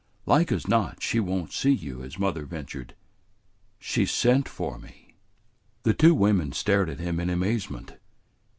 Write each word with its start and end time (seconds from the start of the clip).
"Like 0.25 0.51
as 0.51 0.67
not 0.67 1.03
she 1.03 1.19
won't 1.19 1.53
see 1.53 1.69
you," 1.73 1.99
his 1.99 2.17
mother 2.17 2.43
ventured. 2.47 2.95
"She 3.77 4.07
sent 4.07 4.49
for 4.49 4.79
me." 4.79 5.13
The 5.83 5.93
two 5.93 6.15
women 6.15 6.53
stared 6.53 6.89
at 6.89 6.97
him 6.99 7.19
in 7.19 7.29
amazement. 7.29 7.93